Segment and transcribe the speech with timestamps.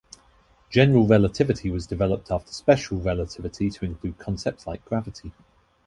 [0.71, 5.31] General relativity was developed after special relativity to include concepts like gravity.